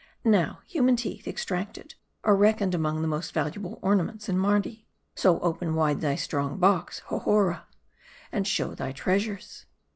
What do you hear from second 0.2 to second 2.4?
Now human teeth, extracted, are